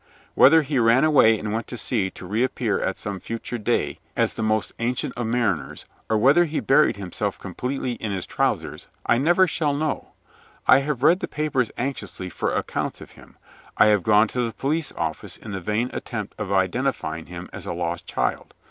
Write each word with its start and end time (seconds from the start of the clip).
Whether 0.33 0.63
he 0.63 0.79
ran 0.79 1.03
away 1.03 1.37
and 1.37 1.53
went 1.53 1.67
to 1.67 1.77
sea 1.77 2.09
to 2.09 2.25
reappear 2.25 2.79
at 2.79 2.97
some 2.97 3.19
future 3.19 3.59
day 3.59 3.99
as 4.17 4.33
the 4.33 4.41
most 4.41 4.73
ancient 4.79 5.13
of 5.15 5.27
mariners, 5.27 5.85
or 6.09 6.17
whether 6.17 6.45
he 6.45 6.59
buried 6.59 6.95
himself 6.97 7.37
completely 7.37 7.91
in 7.91 8.11
his 8.11 8.25
trousers, 8.25 8.87
I 9.05 9.19
never 9.19 9.45
shall 9.45 9.75
know. 9.75 10.13
I 10.67 10.79
have 10.79 11.03
read 11.03 11.19
the 11.19 11.27
papers 11.27 11.69
anxiously 11.77 12.31
for 12.31 12.51
accounts 12.51 12.99
of 12.99 13.11
him. 13.11 13.37
I 13.77 13.89
have 13.93 14.01
gone 14.01 14.27
to 14.29 14.43
the 14.43 14.53
Police 14.53 14.91
Office 14.97 15.37
in 15.37 15.51
the 15.51 15.61
vain 15.61 15.91
attempt 15.93 16.33
of 16.39 16.51
identifying 16.51 17.27
him 17.27 17.47
as 17.53 17.67
a 17.67 17.71
lost 17.73 18.07
child. 18.07 18.55